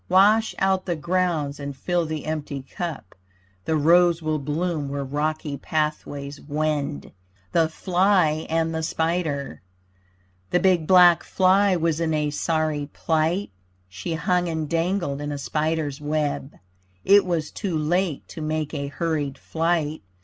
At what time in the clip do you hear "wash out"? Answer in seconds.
0.09-0.85